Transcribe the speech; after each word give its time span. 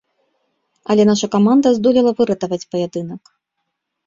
Але 0.93 1.03
наша 1.09 1.27
каманда 1.35 1.75
здолела 1.77 2.11
выратаваць 2.23 2.61
паядынак. 2.73 3.23